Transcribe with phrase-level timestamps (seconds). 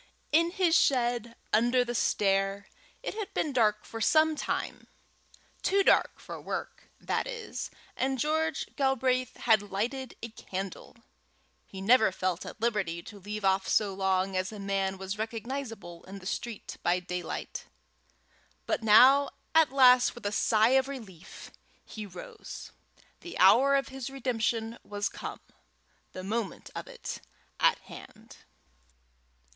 [0.31, 2.65] In his shed under the stair
[3.03, 4.87] it had been dark for some time
[5.61, 10.95] too dark for work, that is, and George Galbraith had lighted a candle:
[11.67, 16.03] he never felt at liberty to leave off so long as a man was recognizable
[16.05, 17.65] in the street by daylight.
[18.65, 21.51] But now at last, with a sigh of relief,
[21.85, 22.71] he rose.
[23.19, 25.41] The hour of his redemption was come,
[26.13, 27.21] the moment of it
[27.59, 28.37] at hand.